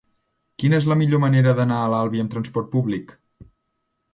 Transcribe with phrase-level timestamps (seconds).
[0.61, 3.17] Quina és la millor manera d'anar a l'Albi amb trasport públic?